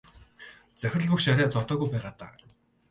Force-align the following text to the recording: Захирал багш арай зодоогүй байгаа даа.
Захирал 0.83 1.11
багш 1.13 1.29
арай 1.33 1.49
зодоогүй 1.53 1.89
байгаа 1.93 2.13
даа. 2.21 2.33